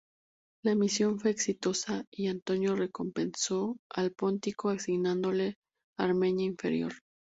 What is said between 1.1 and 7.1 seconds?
fue exitosa y Antonio recompensó al póntico asignándole Armenia Inferior.